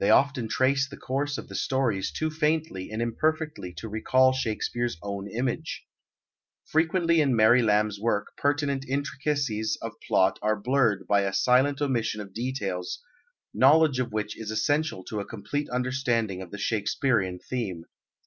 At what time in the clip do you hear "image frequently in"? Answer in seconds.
5.28-7.36